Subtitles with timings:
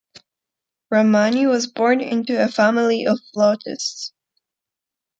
[0.89, 4.13] Ramani was born into a family of flautists.